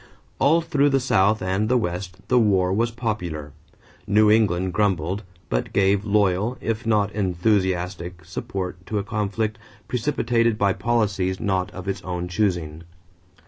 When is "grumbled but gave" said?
4.73-6.03